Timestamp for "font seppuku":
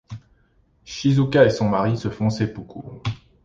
2.09-2.79